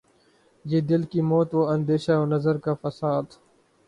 یہ 0.65 0.81
دل 0.81 1.01
کی 1.11 1.21
موت 1.29 1.49
وہ 1.55 1.63
اندیشہ 1.69 2.15
و 2.21 2.25
نظر 2.25 2.57
کا 2.57 2.73
فساد 2.81 3.25